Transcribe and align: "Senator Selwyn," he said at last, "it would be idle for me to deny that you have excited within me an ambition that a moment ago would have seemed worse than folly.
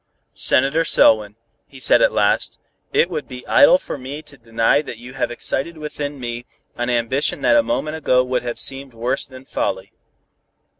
"Senator 0.33 0.83
Selwyn," 0.83 1.35
he 1.67 1.79
said 1.79 2.01
at 2.01 2.11
last, 2.11 2.57
"it 2.91 3.07
would 3.07 3.27
be 3.27 3.45
idle 3.45 3.77
for 3.77 3.99
me 3.99 4.23
to 4.23 4.35
deny 4.35 4.81
that 4.81 4.97
you 4.97 5.13
have 5.13 5.29
excited 5.29 5.77
within 5.77 6.19
me 6.19 6.43
an 6.75 6.89
ambition 6.89 7.41
that 7.41 7.55
a 7.55 7.61
moment 7.61 7.95
ago 7.95 8.23
would 8.23 8.41
have 8.41 8.57
seemed 8.57 8.95
worse 8.95 9.27
than 9.27 9.45
folly. 9.45 9.93